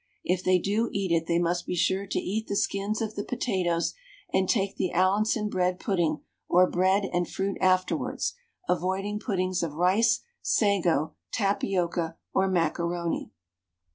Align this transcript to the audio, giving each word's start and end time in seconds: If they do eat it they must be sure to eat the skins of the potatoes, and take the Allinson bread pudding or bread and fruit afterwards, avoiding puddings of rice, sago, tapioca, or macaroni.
If 0.23 0.43
they 0.43 0.57
do 0.57 0.89
eat 0.91 1.11
it 1.11 1.27
they 1.27 1.37
must 1.37 1.67
be 1.67 1.75
sure 1.75 2.07
to 2.07 2.17
eat 2.19 2.47
the 2.47 2.55
skins 2.55 3.03
of 3.03 3.13
the 3.13 3.23
potatoes, 3.23 3.93
and 4.33 4.49
take 4.49 4.75
the 4.75 4.91
Allinson 4.93 5.47
bread 5.47 5.79
pudding 5.79 6.21
or 6.49 6.67
bread 6.67 7.07
and 7.13 7.29
fruit 7.29 7.55
afterwards, 7.61 8.33
avoiding 8.67 9.19
puddings 9.19 9.61
of 9.61 9.75
rice, 9.75 10.21
sago, 10.41 11.13
tapioca, 11.31 12.17
or 12.33 12.47
macaroni. 12.47 13.29